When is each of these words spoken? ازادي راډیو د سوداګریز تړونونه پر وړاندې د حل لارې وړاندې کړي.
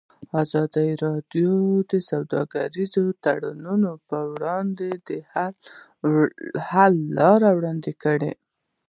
ازادي 0.43 0.89
راډیو 1.05 1.53
د 1.91 1.93
سوداګریز 2.11 2.93
تړونونه 3.23 3.91
پر 4.07 4.23
وړاندې 4.33 4.89
د 5.07 5.09
حل 6.69 6.93
لارې 7.19 7.49
وړاندې 7.57 7.91
کړي. 8.03 8.31